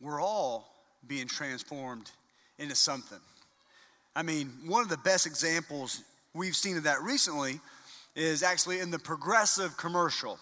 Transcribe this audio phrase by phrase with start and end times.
[0.00, 0.72] we're all
[1.06, 2.10] being transformed
[2.58, 3.18] into something.
[4.14, 6.02] I mean, one of the best examples
[6.34, 7.60] we've seen of that recently
[8.14, 10.38] is actually in the progressive commercial,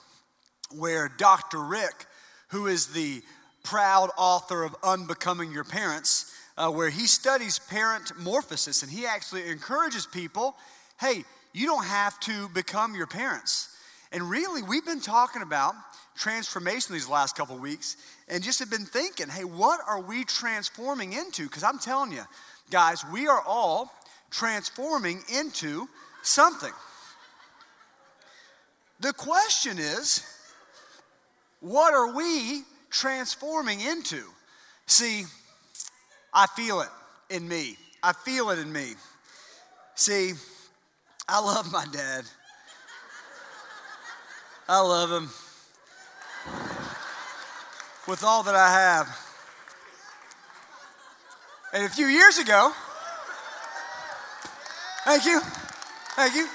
[0.75, 1.61] where Dr.
[1.61, 2.07] Rick,
[2.49, 3.23] who is the
[3.65, 9.49] proud author of Unbecoming Your Parents, uh, where he studies parent morphosis and he actually
[9.49, 10.57] encourages people
[10.99, 13.76] hey, you don't have to become your parents.
[14.13, 15.75] And really, we've been talking about
[16.17, 17.97] transformation these last couple weeks
[18.29, 21.45] and just have been thinking, hey, what are we transforming into?
[21.45, 22.23] Because I'm telling you,
[22.71, 23.93] guys, we are all
[24.31, 25.89] transforming into
[26.23, 26.73] something.
[29.01, 30.23] The question is,
[31.61, 34.23] what are we transforming into?
[34.87, 35.25] See,
[36.33, 36.89] I feel it
[37.29, 37.77] in me.
[38.03, 38.95] I feel it in me.
[39.97, 40.33] See,
[41.29, 42.25] I love my dad.
[44.69, 45.31] I love him
[48.09, 49.19] with all that I have.
[51.73, 52.73] And a few years ago,
[55.05, 55.41] thank you,
[56.17, 56.49] thank you.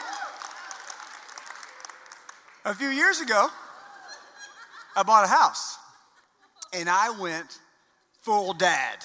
[2.66, 3.48] A few years ago,
[4.96, 5.78] I bought a house
[6.74, 7.60] and I went
[8.20, 8.98] full dad.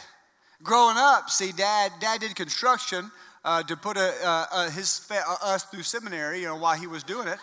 [0.65, 3.11] Growing up, see, dad, dad did construction
[3.45, 6.89] uh, to put a, uh, uh, his uh, us through seminary, you know, while he
[6.89, 7.39] was doing it.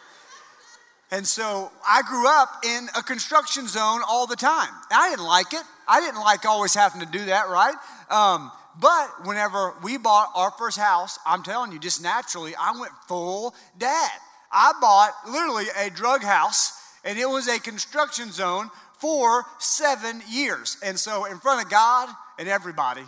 [1.14, 4.70] And so I grew up in a construction zone all the time.
[4.90, 5.62] I didn't like it.
[5.88, 7.76] I didn't like always having to do that, right?
[8.10, 12.94] Um, but whenever we bought our first house, I'm telling you, just naturally, I went
[13.08, 14.10] full dad.
[14.52, 20.78] I bought literally a drug house, and it was a construction zone for seven years.
[20.84, 23.04] And so, in front of God and everybody,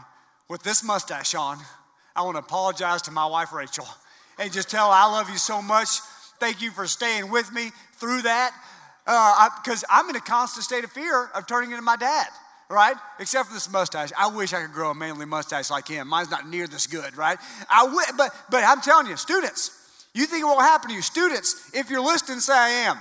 [0.47, 1.57] with this mustache on,
[2.15, 3.87] I want to apologize to my wife, Rachel,
[4.37, 5.87] and just tell her I love you so much.
[6.39, 7.71] Thank you for staying with me
[8.05, 8.53] through that.
[9.05, 12.27] Because uh, I'm in a constant state of fear of turning into my dad,
[12.69, 12.95] right?
[13.19, 14.11] Except for this mustache.
[14.17, 16.07] I wish I could grow a manly mustache like him.
[16.07, 17.37] Mine's not near this good, right?
[17.69, 19.71] I w- but, but I'm telling you, students,
[20.13, 21.01] you think it won't happen to you.
[21.01, 22.97] Students, if you're listening, say I am.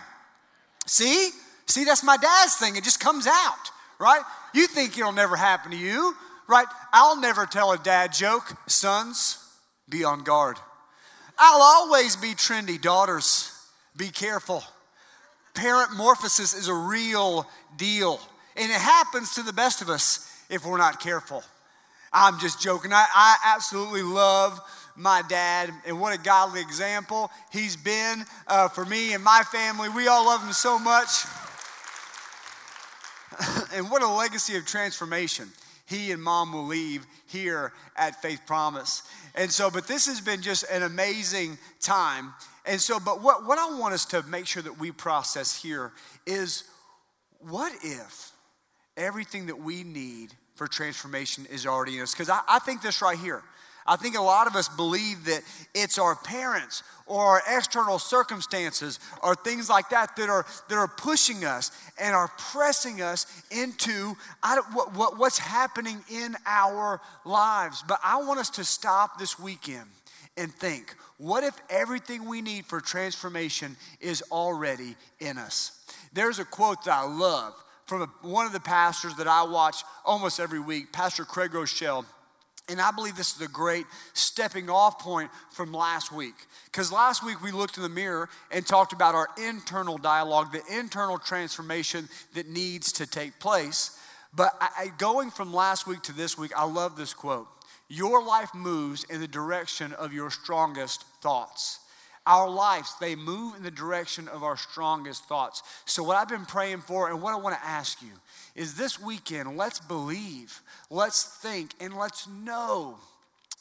[0.87, 1.31] See?
[1.67, 2.77] See, that's my dad's thing.
[2.77, 4.23] It just comes out, right?
[4.55, 6.15] You think it'll never happen to you,
[6.49, 6.67] right?
[6.93, 8.55] I'll never tell a dad joke.
[8.67, 9.39] Sons,
[9.89, 10.59] be on guard.
[11.39, 12.81] I'll always be trendy.
[12.81, 13.51] Daughters,
[13.97, 14.63] be careful.
[15.55, 18.21] Parent morphosis is a real deal,
[18.57, 21.43] and it happens to the best of us if we're not careful.
[22.13, 22.93] I'm just joking.
[22.93, 24.61] I, I absolutely love
[24.97, 29.89] my dad, and what a godly example he's been uh, for me and my family.
[29.89, 31.25] We all love him so much.
[33.75, 35.49] and what a legacy of transformation
[35.87, 39.03] he and mom will leave here at Faith Promise.
[39.35, 42.33] And so, but this has been just an amazing time.
[42.67, 45.93] And so, but what, what I want us to make sure that we process here
[46.27, 46.65] is
[47.41, 48.33] what if
[48.97, 52.13] everything that we need for transformation is already in us?
[52.13, 53.43] Because I, I think this right here.
[53.87, 55.43] I think a lot of us believe that
[55.75, 60.89] it's our parents or our external circumstances or things like that that are, that are
[60.89, 61.71] pushing us
[62.01, 64.15] and are pressing us into
[64.73, 67.85] what, what, what's happening in our lives.
[67.87, 69.91] But I want us to stop this weekend
[70.37, 75.85] and think what if everything we need for transformation is already in us?
[76.13, 77.55] There's a quote that I love
[77.87, 82.05] from a, one of the pastors that I watch almost every week, Pastor Craig Groeschel.
[82.69, 83.85] And I believe this is a great
[84.15, 86.35] stepping off point from last week.
[86.65, 90.79] Because last week we looked in the mirror and talked about our internal dialogue, the
[90.79, 93.99] internal transformation that needs to take place.
[94.35, 97.47] But I, going from last week to this week, I love this quote
[97.89, 101.81] Your life moves in the direction of your strongest thoughts.
[102.27, 105.63] Our lives, they move in the direction of our strongest thoughts.
[105.85, 108.13] So, what I've been praying for and what I want to ask you
[108.55, 112.97] is this weekend, let's believe, let's think, and let's know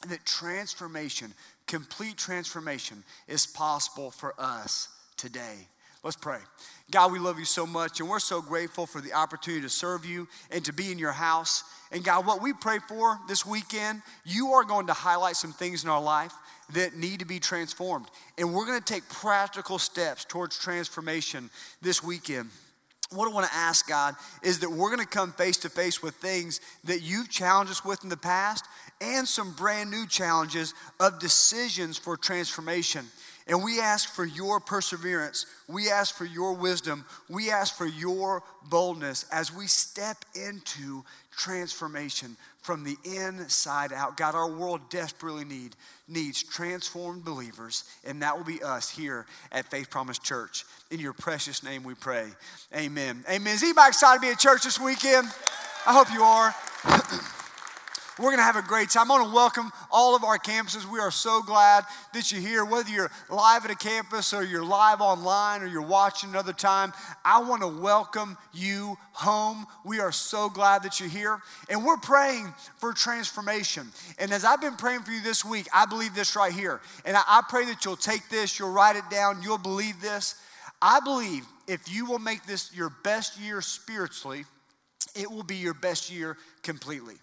[0.08, 1.34] that transformation,
[1.66, 5.68] complete transformation, is possible for us today.
[6.02, 6.40] Let's pray.
[6.90, 10.04] God, we love you so much, and we're so grateful for the opportunity to serve
[10.04, 11.64] you and to be in your house.
[11.94, 15.84] And God, what we pray for this weekend, you are going to highlight some things
[15.84, 16.34] in our life
[16.72, 18.06] that need to be transformed.
[18.36, 21.48] And we're going to take practical steps towards transformation
[21.80, 22.50] this weekend
[23.14, 26.02] what I want to ask God is that we're going to come face to face
[26.02, 28.66] with things that you've challenged us with in the past
[29.00, 33.06] and some brand new challenges of decisions for transformation.
[33.46, 35.44] And we ask for your perseverance.
[35.68, 37.04] We ask for your wisdom.
[37.28, 41.04] We ask for your boldness as we step into
[41.36, 44.16] transformation from the inside out.
[44.16, 45.76] God, our world desperately need,
[46.08, 50.64] needs transformed believers, and that will be us here at Faith Promise Church.
[50.90, 52.28] In your precious name we pray.
[52.74, 53.24] Amen.
[53.28, 53.54] Amen.
[53.54, 55.28] Is anybody excited to be at church this weekend?
[55.86, 56.54] I hope you are.
[58.16, 59.10] We're going to have a great time.
[59.10, 60.88] I want to welcome all of our campuses.
[60.88, 64.64] We are so glad that you're here, whether you're live at a campus or you're
[64.64, 66.92] live online or you're watching another time.
[67.24, 69.66] I want to welcome you home.
[69.84, 71.40] We are so glad that you're here.
[71.68, 73.88] And we're praying for transformation.
[74.20, 76.80] And as I've been praying for you this week, I believe this right here.
[77.04, 80.36] And I, pray that you'll take this, you'll write it down, you'll believe this.
[80.80, 84.44] I believe if you will make this your best year spiritually,
[85.16, 87.14] it will be your best year completely.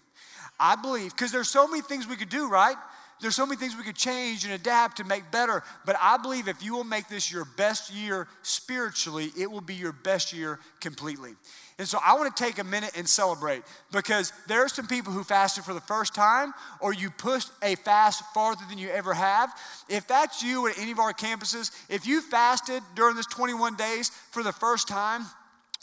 [0.62, 2.76] I believe, because there's so many things we could do, right?
[3.20, 5.62] There's so many things we could change and adapt to make better.
[5.84, 9.74] But I believe if you will make this your best year spiritually, it will be
[9.74, 11.34] your best year completely.
[11.78, 13.62] And so I want to take a minute and celebrate
[13.92, 17.76] because there are some people who fasted for the first time or you pushed a
[17.76, 19.52] fast farther than you ever have.
[19.88, 24.10] If that's you at any of our campuses, if you fasted during this 21 days
[24.30, 25.26] for the first time,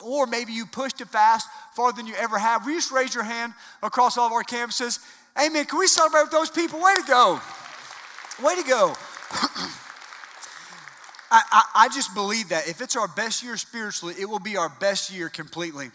[0.04, 2.66] or maybe you pushed it fast farther than you ever have.
[2.66, 5.00] We just raise your hand across all of our campuses?
[5.40, 5.66] Amen.
[5.66, 6.82] Can we celebrate with those people?
[6.82, 7.42] Way to go.
[8.44, 8.94] Way to go.
[11.32, 14.58] I, I, I, just believe that if it's our best year spiritually, it will be
[14.58, 15.92] our best year completely.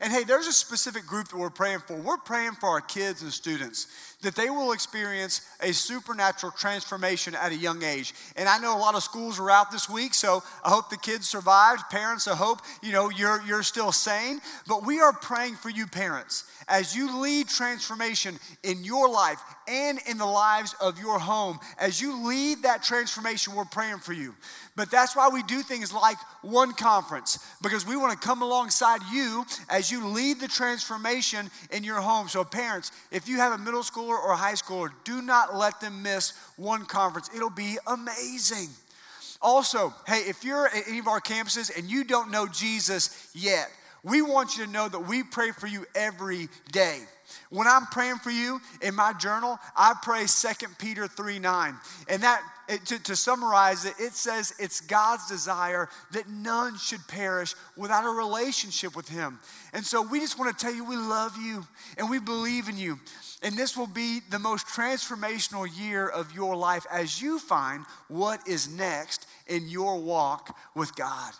[0.00, 1.96] And hey, there's a specific group that we're praying for.
[1.96, 3.86] We're praying for our kids and students
[4.22, 8.14] that they will experience a supernatural transformation at a young age.
[8.36, 10.96] And I know a lot of schools are out this week, so I hope the
[10.96, 11.82] kids survived.
[11.90, 14.40] Parents, I hope you know you're you're still sane.
[14.66, 20.00] But we are praying for you, parents, as you lead transformation in your life and
[20.08, 21.60] in the lives of your home.
[21.78, 24.34] As you lead that transformation, we're praying for you.
[24.74, 29.00] But that's why we do things like one conference, because we want to come alongside
[29.12, 32.28] you as you lead the transformation in your home.
[32.28, 35.80] So, parents, if you have a middle schooler or a high schooler, do not let
[35.80, 37.30] them miss one conference.
[37.34, 38.68] It'll be amazing.
[39.40, 43.70] Also, hey, if you're at any of our campuses and you don't know Jesus yet,
[44.02, 47.00] we want you to know that we pray for you every day.
[47.50, 51.74] When I'm praying for you in my journal, I pray 2 Peter 3 9.
[52.08, 57.06] And that, it, to, to summarize it, it says it's God's desire that none should
[57.06, 59.38] perish without a relationship with Him.
[59.72, 61.66] And so we just want to tell you we love you
[61.96, 62.98] and we believe in you.
[63.42, 68.46] And this will be the most transformational year of your life as you find what
[68.48, 71.32] is next in your walk with God.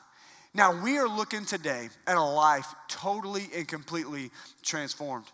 [0.55, 4.31] Now, we are looking today at a life totally and completely
[4.63, 5.27] transformed.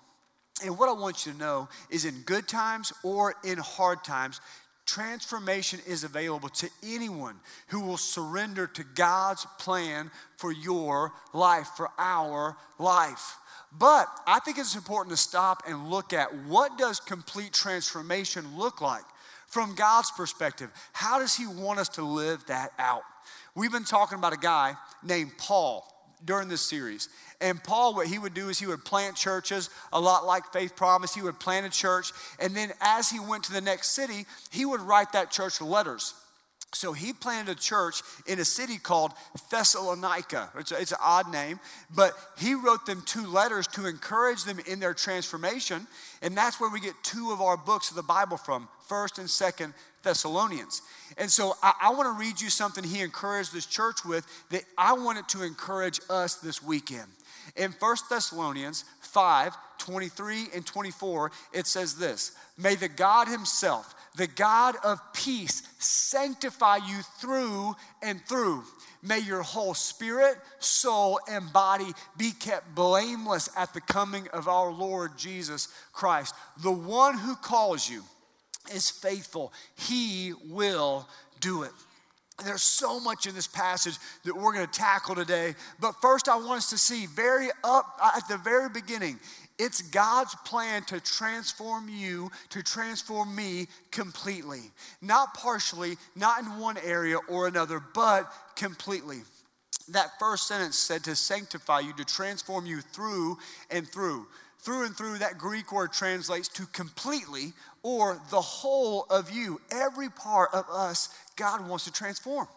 [0.62, 4.40] And what I want you to know is in good times or in hard times,
[4.86, 7.36] transformation is available to anyone
[7.68, 13.36] who will surrender to God's plan for your life, for our life.
[13.76, 18.80] But I think it's important to stop and look at what does complete transformation look
[18.80, 19.04] like
[19.54, 20.68] from God's perspective?
[20.92, 23.02] How does he want us to live that out?
[23.54, 24.74] We've been talking about a guy
[25.04, 25.86] named Paul
[26.24, 27.08] during this series.
[27.40, 30.74] And Paul, what he would do is he would plant churches, a lot like Faith
[30.74, 31.14] Promise.
[31.14, 32.10] He would plant a church,
[32.40, 36.14] and then as he went to the next city, he would write that church letters.
[36.74, 39.12] So he planted a church in a city called
[39.50, 40.50] Thessalonica.
[40.58, 41.60] It's, a, it's, an odd name,
[41.94, 45.86] but he wrote them two letters to encourage them in their transformation.
[46.22, 49.28] And that's where we get two of our books of the Bible from, 1st and
[49.28, 50.82] 2nd Thessalonians.
[51.18, 54.62] And so I, I want to read you something he encouraged this church with that
[54.78, 57.08] I wanted to encourage us this weekend.
[57.56, 64.26] In 1 Thessalonians 5 23 and 24, it says this May the God Himself, the
[64.26, 68.62] God of peace, sanctify you through and through.
[69.02, 74.70] May your whole spirit, soul, and body be kept blameless at the coming of our
[74.72, 76.34] Lord Jesus Christ.
[76.62, 78.02] The one who calls you
[78.72, 81.08] is faithful, He will
[81.40, 81.72] do it.
[82.42, 85.54] There's so much in this passage that we're going to tackle today.
[85.78, 89.20] But first, I want us to see very up at the very beginning,
[89.58, 94.72] it's God's plan to transform you, to transform me completely.
[95.00, 99.22] Not partially, not in one area or another, but completely.
[99.88, 103.38] That first sentence said to sanctify you, to transform you through
[103.70, 104.26] and through.
[104.60, 109.60] Through and through, that Greek word translates to completely or the whole of you.
[109.70, 112.48] Every part of us, God wants to transform.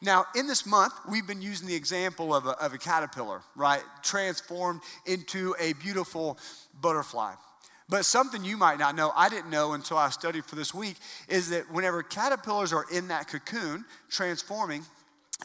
[0.00, 3.82] Now, in this month, we've been using the example of a, of a caterpillar, right?
[4.02, 6.38] Transformed into a beautiful
[6.80, 7.34] butterfly.
[7.88, 10.96] But something you might not know, I didn't know until I studied for this week,
[11.28, 14.84] is that whenever caterpillars are in that cocoon transforming,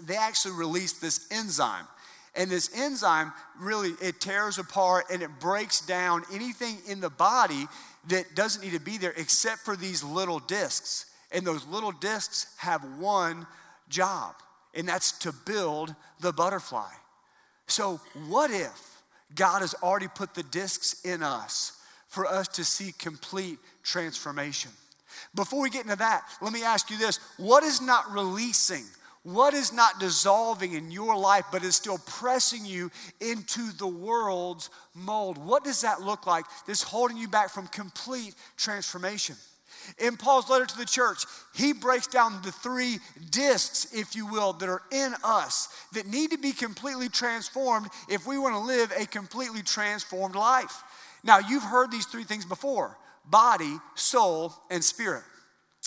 [0.02, 1.88] they actually release this enzyme.
[2.36, 7.68] And this enzyme really it tears apart and it breaks down anything in the body
[8.10, 11.06] that doesn't need to be there except for these little discs.
[11.32, 13.48] And those little discs have one
[13.90, 14.36] job,
[14.74, 16.92] and that's to build the butterfly.
[17.68, 18.94] So, what if
[19.36, 21.74] God has already put the discs in us
[22.08, 24.72] for us to see complete transformation.
[25.34, 28.84] Before we get into that, let me ask you this what is not releasing?
[29.24, 34.70] What is not dissolving in your life, but is still pressing you into the world's
[34.94, 35.38] mold?
[35.38, 39.38] What does that look like that's holding you back from complete transformation?
[39.98, 43.00] In Paul's letter to the church, he breaks down the three
[43.30, 48.26] discs, if you will, that are in us that need to be completely transformed if
[48.26, 50.84] we want to live a completely transformed life.
[51.24, 55.24] Now, you've heard these three things before body, soul, and spirit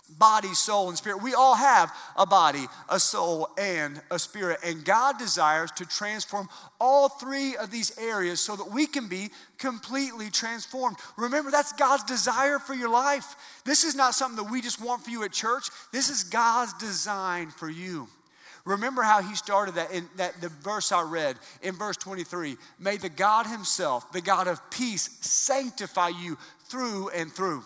[0.09, 1.23] body, soul, and spirit.
[1.23, 4.61] We all have a body, a soul, and a spirit.
[4.65, 6.49] And God desires to transform
[6.81, 10.97] all three of these areas so that we can be completely transformed.
[11.17, 13.35] Remember, that's God's desire for your life.
[13.65, 16.73] This is not something that we just want for you at church, this is God's
[16.75, 18.09] design for you.
[18.65, 22.57] Remember how he started that in that the verse I read in verse 23.
[22.81, 27.63] May the God himself, the God of peace, sanctify you through and through.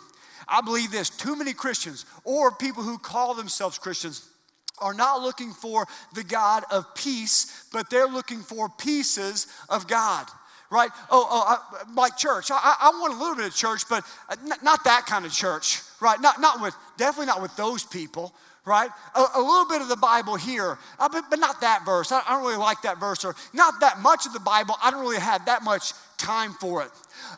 [0.50, 4.28] I believe this too many Christians or people who call themselves Christians
[4.78, 10.26] are not looking for the God of peace, but they're looking for pieces of God
[10.70, 10.90] right?
[11.10, 12.50] Oh, oh I, like church.
[12.50, 14.04] I, I, want a little bit of church, but
[14.62, 16.20] not that kind of church, right?
[16.20, 18.32] Not, not with, definitely not with those people,
[18.70, 18.88] right?
[19.16, 22.12] A, a little bit of the Bible here, uh, but, but not that verse.
[22.12, 24.76] I, I don't really like that verse, or not that much of the Bible.
[24.82, 26.90] I don't really have that much time for it.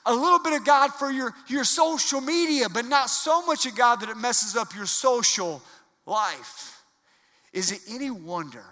[0.05, 3.75] A little bit of God for your, your social media, but not so much of
[3.75, 5.63] God that it messes up your social
[6.05, 6.85] life.
[7.53, 8.65] Is it any wonder?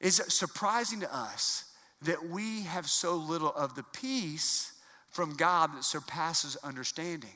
[0.00, 1.64] Is it surprising to us
[2.02, 4.72] that we have so little of the peace
[5.10, 7.30] from God that surpasses understanding?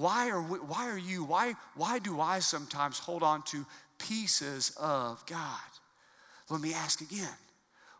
[0.00, 3.66] Why are, we, why are you, why, why do I sometimes hold on to
[3.98, 5.58] pieces of God?
[6.48, 7.28] Let me ask again.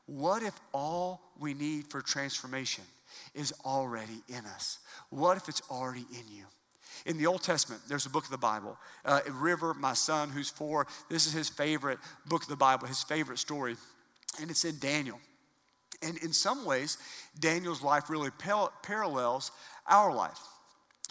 [0.07, 2.85] What if all we need for transformation
[3.35, 4.78] is already in us?
[5.11, 6.45] What if it's already in you?
[7.04, 8.78] In the Old Testament, there's a book of the Bible.
[9.04, 13.02] Uh, River, my son, who's four, this is his favorite book of the Bible, his
[13.02, 13.76] favorite story,
[14.40, 15.21] and it's in Daniel.
[16.02, 16.97] And in some ways,
[17.38, 19.52] Daniel's life really pal- parallels
[19.87, 20.40] our life.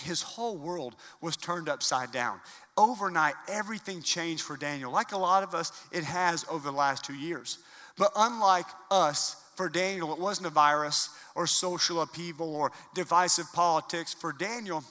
[0.02, 2.40] His whole world was turned upside down.
[2.78, 4.92] Overnight, everything changed for Daniel.
[4.92, 7.60] Like a lot of us, it has over the last two years.
[7.98, 14.14] But unlike us, for Daniel, it wasn't a virus or social upheaval or divisive politics.
[14.14, 14.86] For Daniel,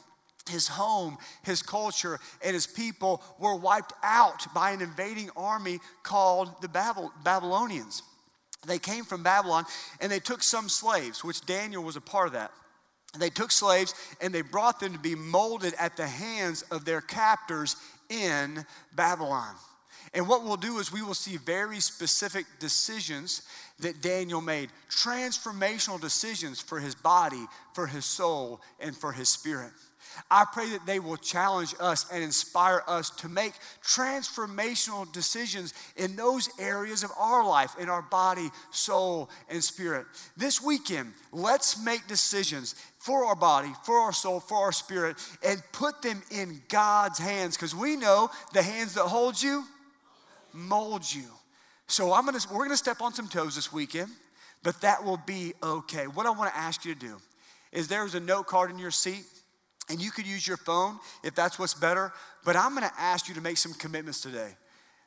[0.50, 6.61] his home, his culture, and his people were wiped out by an invading army called
[6.61, 8.03] the Babylonians.
[8.67, 9.65] They came from Babylon
[10.00, 12.50] and they took some slaves, which Daniel was a part of that.
[13.17, 17.00] They took slaves and they brought them to be molded at the hands of their
[17.00, 17.77] captors
[18.11, 19.55] in Babylon.
[20.15, 23.43] And what we'll do is we will see very specific decisions
[23.81, 29.73] that Daniel made transformational decisions for his body, for his soul, and for his spirit.
[30.31, 33.53] I pray that they will challenge us and inspire us to make
[33.85, 40.07] transformational decisions in those areas of our life, in our body, soul, and spirit.
[40.37, 45.63] This weekend, let's make decisions for our body, for our soul, for our spirit, and
[45.73, 49.65] put them in God's hands because we know the hands that hold you
[50.53, 51.25] mold you.
[51.87, 54.11] So I'm gonna, we're gonna step on some toes this weekend,
[54.63, 56.07] but that will be okay.
[56.07, 57.17] What I wanna ask you to do
[57.73, 59.25] is there's a note card in your seat,
[59.90, 62.12] and you could use your phone if that's what's better,
[62.45, 64.54] but I'm gonna ask you to make some commitments today.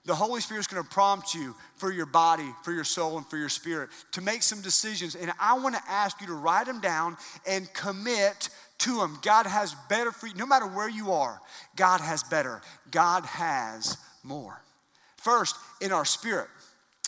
[0.06, 3.28] The Holy Spirit is going to prompt you for your body, for your soul, and
[3.28, 5.14] for your spirit to make some decisions.
[5.14, 9.20] And I want to ask you to write them down and commit to them.
[9.22, 10.34] God has better for you.
[10.34, 11.40] No matter where you are,
[11.76, 12.62] God has better.
[12.90, 14.64] God has more.
[15.18, 16.48] First, in our spirit.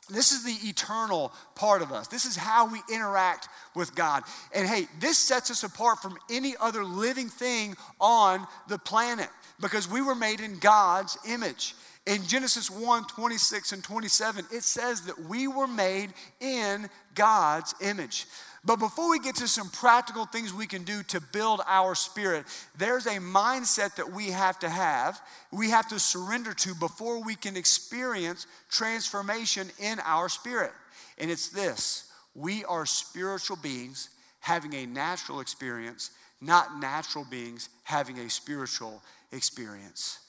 [0.10, 2.08] This is the eternal part of us.
[2.08, 4.24] This is how we interact with God.
[4.54, 9.30] And hey, this sets us apart from any other living thing on the planet
[9.62, 11.76] because we were made in God's image.
[12.06, 18.26] In Genesis 1 26 and 27, it says that we were made in God's image.
[18.66, 22.46] But before we get to some practical things we can do to build our spirit,
[22.78, 27.36] there's a mindset that we have to have, we have to surrender to before we
[27.36, 30.72] can experience transformation in our spirit.
[31.18, 38.18] And it's this we are spiritual beings having a natural experience, not natural beings having
[38.20, 39.02] a spiritual
[39.32, 40.20] experience.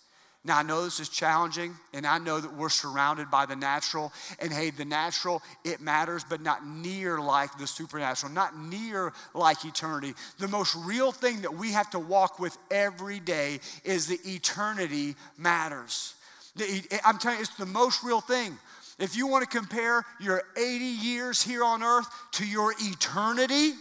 [0.46, 4.12] Now, I know this is challenging, and I know that we're surrounded by the natural.
[4.38, 9.64] And hey, the natural, it matters, but not near like the supernatural, not near like
[9.64, 10.12] eternity.
[10.38, 15.16] The most real thing that we have to walk with every day is the eternity
[15.38, 16.14] matters.
[16.56, 18.58] The, eh, I'm telling you, it's the most real thing.
[18.98, 23.72] If you want to compare your 80 years here on earth to your eternity,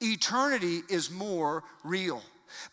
[0.00, 2.20] eternity is more real.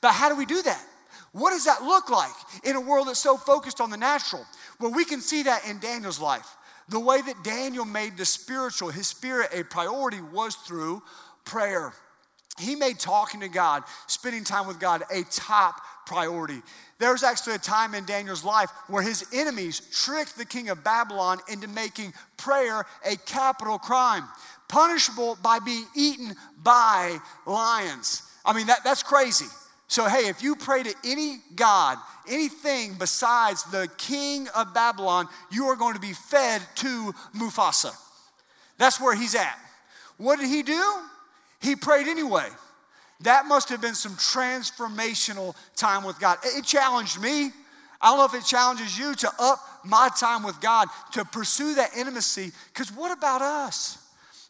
[0.01, 0.83] But how do we do that?
[1.31, 2.31] What does that look like
[2.63, 4.45] in a world that's so focused on the natural?
[4.79, 6.57] Well, we can see that in Daniel's life.
[6.89, 11.01] The way that Daniel made the spiritual, his spirit, a priority was through
[11.45, 11.93] prayer.
[12.59, 16.61] He made talking to God, spending time with God, a top priority.
[16.99, 20.83] There was actually a time in Daniel's life where his enemies tricked the king of
[20.83, 24.23] Babylon into making prayer a capital crime,
[24.67, 28.23] punishable by being eaten by lions.
[28.43, 29.45] I mean, that, that's crazy.
[29.91, 35.65] So, hey, if you pray to any God, anything besides the king of Babylon, you
[35.65, 37.93] are going to be fed to Mufasa.
[38.77, 39.59] That's where he's at.
[40.15, 40.81] What did he do?
[41.59, 42.47] He prayed anyway.
[43.19, 46.37] That must have been some transformational time with God.
[46.45, 47.51] It challenged me.
[47.99, 51.75] I don't know if it challenges you to up my time with God, to pursue
[51.75, 52.53] that intimacy.
[52.73, 53.97] Because what about us?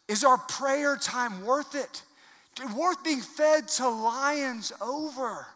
[0.07, 2.03] Is our prayer time worth it?
[2.75, 5.47] Worth being fed to lions over?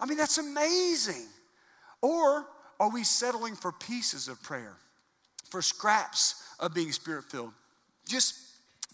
[0.00, 1.26] I mean, that's amazing.
[2.00, 2.46] Or
[2.80, 4.76] are we settling for pieces of prayer,
[5.50, 7.52] for scraps of being spirit filled?
[8.08, 8.34] Just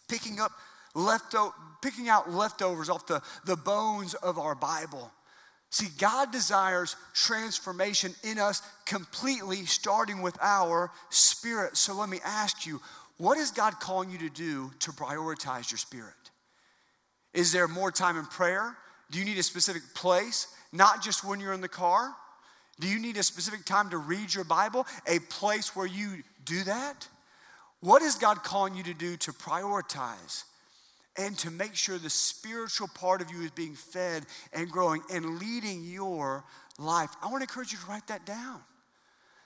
[0.08, 0.50] picking up
[0.94, 5.10] leftover, picking out leftovers off the, the bones of our Bible.
[5.70, 11.76] See, God desires transformation in us completely, starting with our spirit.
[11.76, 12.80] So let me ask you,
[13.18, 16.14] what is God calling you to do to prioritize your spirit?
[17.34, 18.76] Is there more time in prayer?
[19.10, 20.46] Do you need a specific place?
[20.72, 22.14] Not just when you're in the car?
[22.80, 24.86] Do you need a specific time to read your Bible?
[25.06, 27.06] A place where you do that?
[27.80, 30.44] What is God calling you to do to prioritize
[31.16, 35.38] and to make sure the spiritual part of you is being fed and growing and
[35.38, 36.44] leading your
[36.78, 37.10] life?
[37.22, 38.60] I want to encourage you to write that down.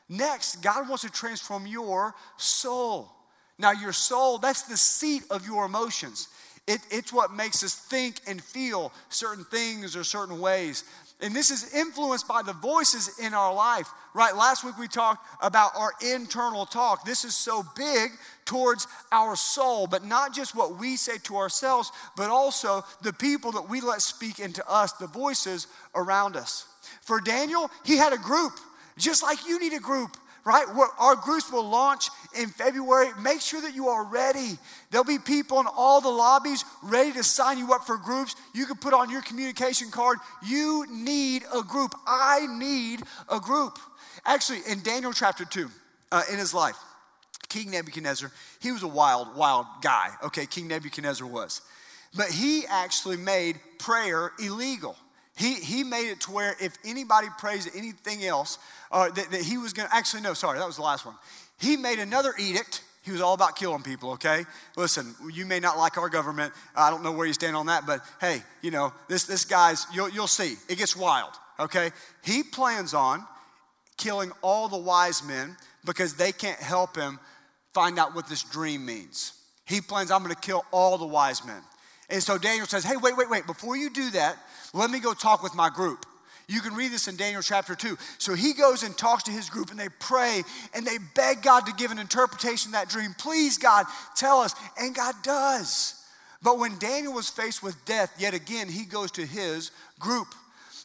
[0.09, 3.11] Next, God wants to transform your soul.
[3.59, 6.29] Now, your soul, that's the seat of your emotions.
[6.69, 10.85] It, it's what makes us think and feel certain things or certain ways.
[11.23, 14.37] And this is influenced by the voices in our life, right?
[14.37, 17.07] Last week we talked about our internal talk.
[17.07, 18.11] This is so big
[18.45, 23.51] towards our soul, but not just what we say to ourselves, but also the people
[23.53, 26.67] that we let speak into us, the voices around us.
[27.01, 28.53] For Daniel, he had a group,
[28.99, 30.67] just like you need a group right?
[30.99, 33.09] Our groups will launch in February.
[33.21, 34.59] Make sure that you are ready.
[34.91, 38.35] There'll be people in all the lobbies ready to sign you up for groups.
[38.55, 41.95] You can put on your communication card, you need a group.
[42.07, 43.79] I need a group.
[44.25, 45.71] Actually, in Daniel chapter 2,
[46.11, 46.77] uh, in his life,
[47.49, 50.11] King Nebuchadnezzar, he was a wild, wild guy.
[50.25, 51.63] Okay, King Nebuchadnezzar was.
[52.17, 54.97] But he actually made prayer illegal.
[55.39, 58.59] He, he made it to where if anybody prays anything else,
[58.91, 61.15] uh, that, that he was going to, actually, no, sorry, that was the last one.
[61.61, 62.83] He made another edict.
[63.05, 64.45] He was all about killing people, okay?
[64.77, 66.53] Listen, you may not like our government.
[66.75, 69.87] I don't know where you stand on that, but hey, you know, this, this guy's,
[69.95, 71.93] you'll, you'll see, it gets wild, okay?
[72.25, 73.25] He plans on
[73.97, 77.21] killing all the wise men because they can't help him
[77.73, 79.35] find out what this dream means.
[79.67, 81.63] He plans, I'm gonna kill all the wise men.
[82.11, 84.37] And so Daniel says, hey, wait, wait, wait, before you do that,
[84.75, 86.05] let me go talk with my group.
[86.49, 87.99] You can read this in Daniel chapter 2.
[88.17, 90.43] So he goes and talks to his group and they pray
[90.75, 93.15] and they beg God to give an interpretation of that dream.
[93.19, 93.85] Please, God,
[94.17, 94.55] tell us.
[94.81, 95.95] And God does.
[96.43, 100.29] But when Daniel was faced with death, yet again, he goes to his group.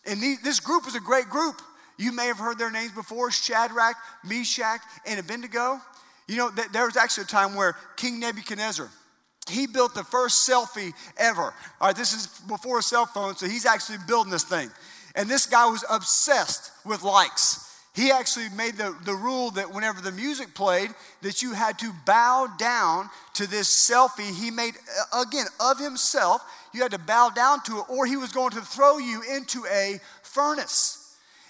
[0.05, 1.61] And this group was a great group.
[1.97, 5.79] You may have heard their names before Shadrach, Meshach, and Abednego.
[6.27, 8.89] You know, there was actually a time where King Nebuchadnezzar,
[9.49, 11.53] he built the first selfie ever.
[11.81, 14.69] All right, this is before a cell phone, so he's actually building this thing.
[15.15, 17.59] And this guy was obsessed with likes.
[17.95, 20.89] He actually made the, the rule that whenever the music played,
[21.21, 24.73] that you had to bow down to this selfie he made,
[25.13, 26.41] uh, again, of himself.
[26.73, 29.63] You had to bow down to it, or he was going to throw you into
[29.67, 31.02] a furnace.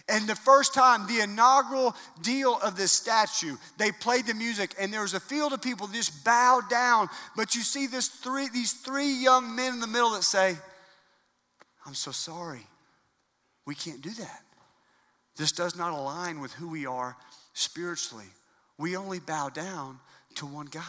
[0.09, 4.91] And the first time, the inaugural deal of this statue, they played the music, and
[4.91, 7.07] there was a field of people just bowed down.
[7.37, 10.57] But you see this three, these three young men in the middle that say,
[11.85, 12.67] I'm so sorry.
[13.65, 14.41] We can't do that.
[15.37, 17.15] This does not align with who we are
[17.53, 18.27] spiritually.
[18.77, 19.99] We only bow down
[20.35, 20.83] to one God.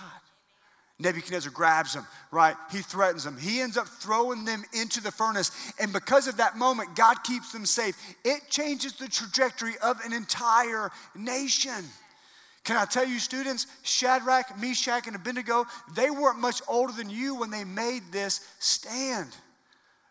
[1.00, 2.54] Nebuchadnezzar grabs them, right?
[2.70, 3.37] He threatens them.
[3.37, 5.50] He ends up throwing them into the furnace.
[5.80, 7.96] And because of that moment, God keeps them safe.
[8.24, 11.85] It changes the trajectory of an entire nation.
[12.62, 17.35] Can I tell you, students, Shadrach, Meshach, and Abednego, they weren't much older than you
[17.35, 19.37] when they made this stand.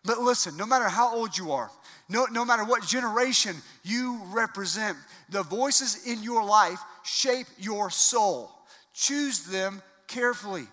[0.04, 1.70] But listen, no matter how old you are,
[2.10, 4.98] no, no matter what generation you represent,
[5.30, 8.52] the voices in your life shape your soul.
[8.92, 10.68] Choose them carefully.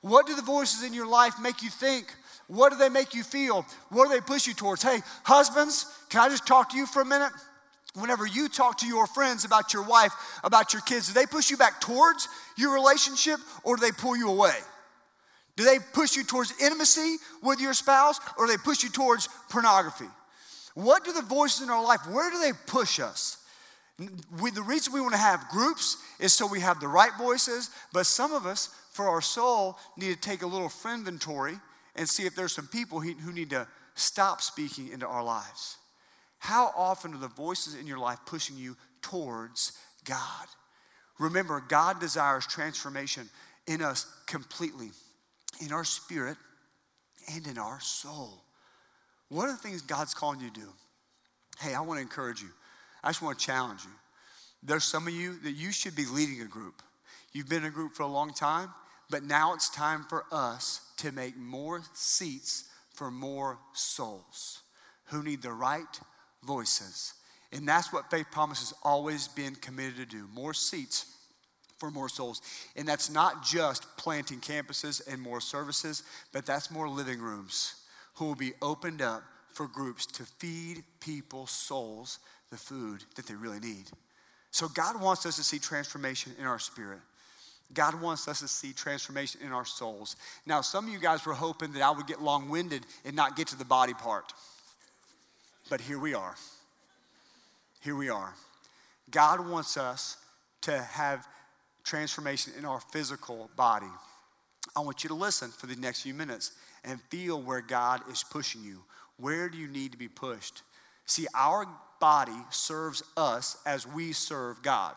[0.00, 2.06] What do the voices in your life make you think?
[2.46, 3.66] What do they make you feel?
[3.90, 4.82] What do they push you towards?
[4.82, 7.32] Hey, husbands, can I just talk to you for a minute?
[7.94, 10.12] Whenever you talk to your friends about your wife,
[10.44, 14.16] about your kids, do they push you back towards your relationship or do they pull
[14.16, 14.54] you away?
[15.56, 19.28] Do they push you towards intimacy with your spouse or do they push you towards
[19.50, 20.06] pornography?
[20.74, 23.38] What do the voices in our life, where do they push us?
[24.40, 27.70] We, the reason we want to have groups is so we have the right voices,
[27.92, 31.54] but some of us, for our soul, need to take a little friend inventory
[31.94, 35.76] and see if there's some people who need to stop speaking into our lives.
[36.40, 39.72] How often are the voices in your life pushing you towards
[40.04, 40.48] God?
[41.20, 43.30] Remember, God desires transformation
[43.68, 44.90] in us completely,
[45.64, 46.36] in our spirit
[47.32, 48.42] and in our soul.
[49.28, 50.72] What are the things God's calling you to do?
[51.60, 52.50] Hey, I want to encourage you.
[53.04, 53.92] I just want to challenge you.
[54.64, 56.82] There's some of you that you should be leading a group.
[57.32, 58.70] You've been in a group for a long time,
[59.10, 64.62] but now it's time for us to make more seats for more souls
[65.06, 66.00] who need the right
[66.44, 67.14] voices.
[67.52, 71.06] And that's what Faith Promise has always been committed to do more seats
[71.78, 72.42] for more souls.
[72.76, 77.74] And that's not just planting campuses and more services, but that's more living rooms
[78.14, 82.18] who will be opened up for groups to feed people's souls
[82.50, 83.84] the food that they really need.
[84.50, 87.00] So, God wants us to see transformation in our spirit.
[87.74, 90.16] God wants us to see transformation in our souls.
[90.46, 93.36] Now, some of you guys were hoping that I would get long winded and not
[93.36, 94.32] get to the body part.
[95.68, 96.34] But here we are.
[97.80, 98.34] Here we are.
[99.10, 100.16] God wants us
[100.62, 101.26] to have
[101.84, 103.86] transformation in our physical body.
[104.76, 106.52] I want you to listen for the next few minutes
[106.84, 108.82] and feel where God is pushing you.
[109.18, 110.62] Where do you need to be pushed?
[111.06, 111.66] See, our
[112.00, 114.96] body serves us as we serve God.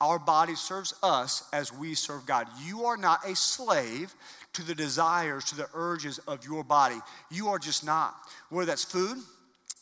[0.00, 2.46] Our body serves us as we serve God.
[2.64, 4.14] You are not a slave
[4.52, 6.98] to the desires, to the urges of your body.
[7.30, 8.14] You are just not.
[8.50, 9.18] Whether that's food,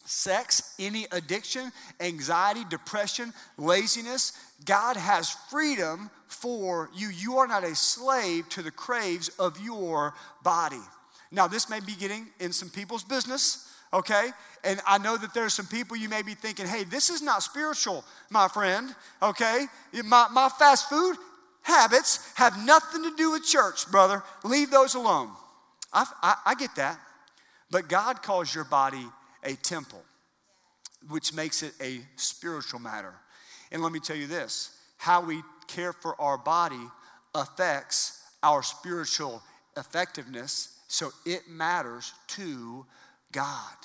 [0.05, 4.33] sex, any addiction, anxiety, depression, laziness,
[4.65, 7.09] God has freedom for you.
[7.09, 10.83] You are not a slave to the craves of your body.
[11.33, 14.31] Now, this may be getting in some people's business okay?
[14.65, 17.43] And I know that there's some people you may be thinking, hey, this is not
[17.43, 19.67] spiritual, my friend, okay?
[20.05, 21.17] My, my fast food
[21.63, 24.23] habits have nothing to do with church, brother.
[24.43, 25.31] Leave those alone.
[25.93, 26.99] I, I, I get that.
[27.71, 29.07] But God calls your body
[29.43, 30.03] a temple,
[31.09, 33.15] which makes it a spiritual matter.
[33.73, 36.89] And let me tell you this how we care for our body
[37.35, 39.43] affects our spiritual
[39.77, 42.87] effectiveness, so it matters to
[43.35, 43.77] God.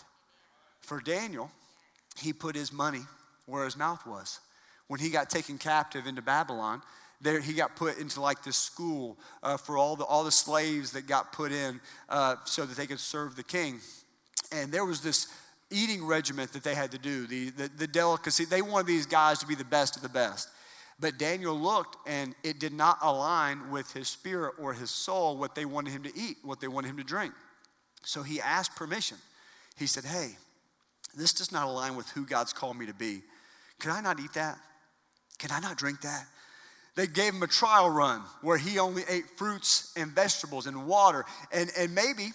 [0.79, 1.51] For Daniel,
[2.17, 3.01] he put his money
[3.45, 4.39] where his mouth was.
[4.87, 6.81] When he got taken captive into Babylon,
[7.21, 10.91] there he got put into like this school uh, for all the all the slaves
[10.93, 13.81] that got put in uh, so that they could serve the king.
[14.53, 15.27] And there was this
[15.69, 18.45] eating regiment that they had to do, the, the, the delicacy.
[18.45, 20.49] They wanted these guys to be the best of the best.
[20.99, 25.55] But Daniel looked and it did not align with his spirit or his soul what
[25.55, 27.33] they wanted him to eat, what they wanted him to drink.
[28.03, 29.17] So he asked permission.
[29.79, 30.35] He said, Hey,
[31.15, 33.21] this does not align with who God's called me to be.
[33.79, 34.57] Can I not eat that?
[35.39, 36.25] Can I not drink that?
[36.95, 41.23] They gave him a trial run where he only ate fruits and vegetables and water.
[41.53, 42.31] And, and maybe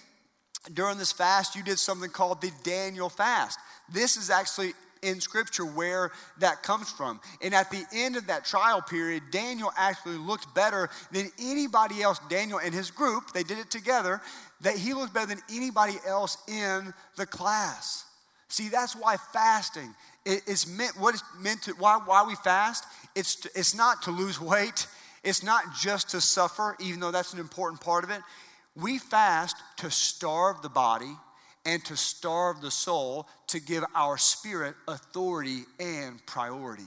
[0.72, 3.58] during this fast, you did something called the Daniel fast.
[3.92, 4.72] This is actually
[5.04, 7.20] in scripture where that comes from.
[7.42, 12.18] And at the end of that trial period, Daniel actually looked better than anybody else.
[12.28, 14.20] Daniel and his group, they did it together,
[14.62, 18.04] that he looked better than anybody else in the class.
[18.48, 22.84] See, that's why fasting is meant, what is meant to, why, why we fast?
[23.14, 24.86] It's, it's not to lose weight.
[25.22, 28.20] It's not just to suffer, even though that's an important part of it.
[28.76, 31.16] We fast to starve the body
[31.66, 36.82] and to starve the soul to give our spirit authority and priority.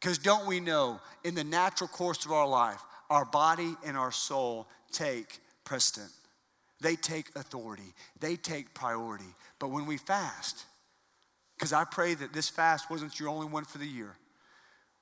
[0.00, 2.80] Because don't we know, in the natural course of our life,
[3.10, 6.10] our body and our soul take precedent.
[6.80, 9.34] They take authority, they take priority.
[9.58, 10.64] But when we fast,
[11.56, 14.16] because I pray that this fast wasn't your only one for the year,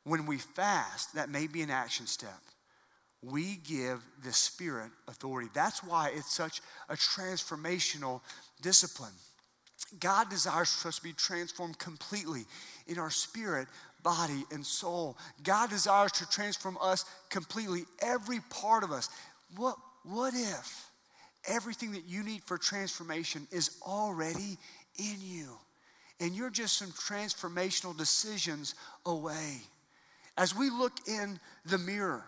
[0.04, 2.38] when we fast, that may be an action step.
[3.22, 5.48] We give the Spirit authority.
[5.54, 8.20] That's why it's such a transformational
[8.62, 9.12] discipline.
[10.00, 12.44] God desires for us to be transformed completely
[12.86, 13.68] in our spirit,
[14.02, 15.16] body, and soul.
[15.42, 19.08] God desires to transform us completely, every part of us.
[19.56, 20.86] What, what if
[21.46, 24.58] everything that you need for transformation is already
[24.98, 25.48] in you?
[26.20, 29.58] And you're just some transformational decisions away.
[30.36, 32.24] As we look in the mirror,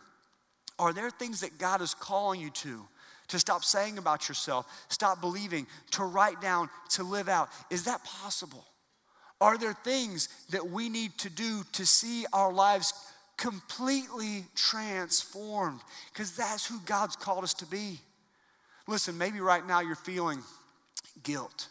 [0.79, 2.87] are there things that God is calling you to?
[3.29, 7.49] To stop saying about yourself, stop believing, to write down, to live out.
[7.71, 8.65] Is that possible?
[9.41, 12.93] Are there things that we need to do to see our lives
[13.37, 15.81] completely transformed?
[16.13, 17.99] Because that's who God's called us to be.
[18.87, 20.43] Listen, maybe right now you're feeling
[21.23, 21.69] guilt.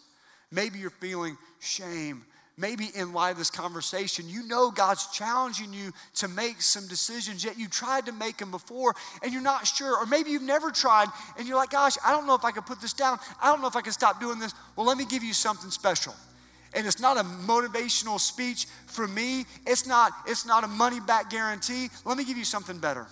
[0.51, 2.25] Maybe you're feeling shame.
[2.57, 7.43] Maybe in light of this conversation, you know God's challenging you to make some decisions,
[7.43, 9.97] yet you tried to make them before and you're not sure.
[9.97, 12.63] Or maybe you've never tried and you're like, gosh, I don't know if I can
[12.63, 13.19] put this down.
[13.41, 14.53] I don't know if I can stop doing this.
[14.77, 16.15] Well, let me give you something special
[16.75, 21.29] and it's not a motivational speech for me it's not it's not a money back
[21.29, 23.07] guarantee let me give you something better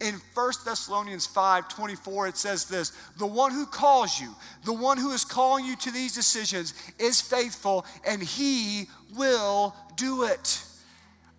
[0.00, 4.98] in 1 Thessalonians 5 24, it says this The one who calls you, the one
[4.98, 10.64] who is calling you to these decisions, is faithful and he will do it.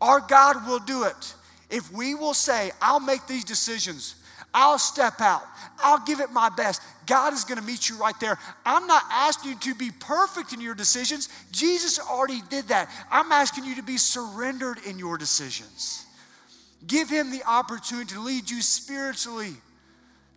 [0.02, 1.34] Our God will do it.
[1.70, 4.16] If we will say, I'll make these decisions,
[4.54, 5.44] I'll step out,
[5.80, 8.38] I'll give it my best, God is going to meet you right there.
[8.66, 11.30] I'm not asking you to be perfect in your decisions.
[11.52, 12.90] Jesus already did that.
[13.12, 16.05] I'm asking you to be surrendered in your decisions.
[16.88, 19.54] Give Him the opportunity to lead you spiritually,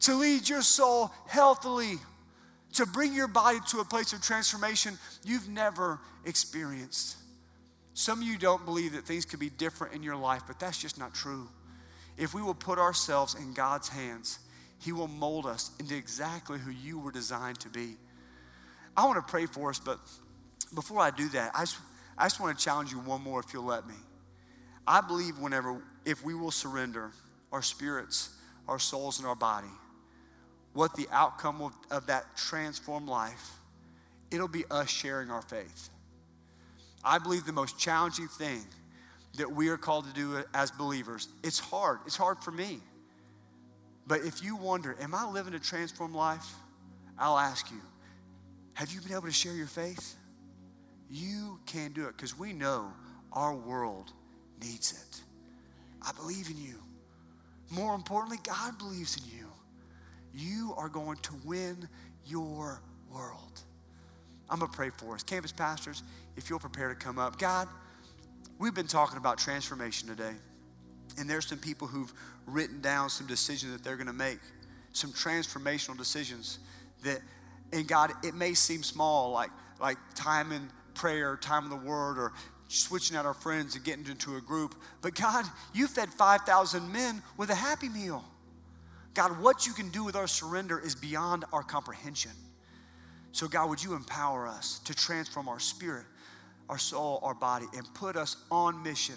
[0.01, 1.97] to lead your soul healthily,
[2.75, 7.17] to bring your body to a place of transformation you've never experienced.
[7.95, 10.81] Some of you don't believe that things could be different in your life, but that's
[10.81, 11.49] just not true.
[12.17, 14.39] If we will put ourselves in God's hands,
[14.81, 17.97] He will mold us into exactly who you were designed to be.
[18.97, 19.99] I want to pray for us, but
[20.75, 21.79] before I do that, I just,
[22.17, 23.95] I just want to challenge you one more if you'll let me.
[24.87, 27.11] I believe whenever, if we will surrender
[27.53, 28.31] our spirits,
[28.67, 29.69] our souls, and our body,
[30.73, 33.59] what the outcome of, of that transformed life,
[34.31, 35.91] it'll be us sharing our faith.
[37.05, 38.63] I believe the most challenging thing
[39.37, 41.99] that we are called to do as believers, it's hard.
[42.07, 42.81] It's hard for me.
[44.07, 46.55] But if you wonder, am I living a transformed life?
[47.19, 47.83] I'll ask you,
[48.73, 50.15] have you been able to share your faith?
[51.11, 52.93] You can do it because we know
[53.31, 54.11] our world
[54.63, 55.23] needs it.
[56.03, 56.77] I believe in you.
[57.71, 59.47] More importantly, God believes in you.
[60.35, 61.89] You are going to win
[62.27, 62.81] your
[63.13, 63.61] world.
[64.49, 65.23] I'm going to pray for us.
[65.23, 66.03] Campus pastors,
[66.37, 67.39] if you'll prepare to come up.
[67.39, 67.69] God,
[68.59, 70.33] we've been talking about transformation today.
[71.19, 72.13] And there's some people who've
[72.47, 74.39] written down some decisions that they're going to make,
[74.93, 76.59] some transformational decisions
[77.03, 77.21] that,
[77.73, 82.19] and God, it may seem small, like, like time in prayer, time in the word,
[82.19, 82.33] or
[82.69, 84.75] switching out our friends and getting into a group.
[85.01, 88.25] But God, you fed 5,000 men with a happy meal.
[89.15, 92.31] God, what you can do with our surrender is beyond our comprehension.
[93.33, 96.05] So, God, would you empower us to transform our spirit,
[96.69, 99.17] our soul, our body, and put us on mission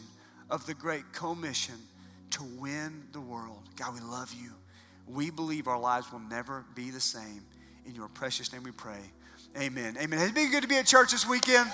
[0.49, 1.75] of the great commission
[2.31, 3.61] to win the world?
[3.75, 4.51] God, we love you.
[5.07, 7.43] We believe our lives will never be the same.
[7.85, 9.01] In your precious name we pray.
[9.57, 9.97] Amen.
[9.99, 10.19] Amen.
[10.19, 11.69] It's it been good to be at church this weekend?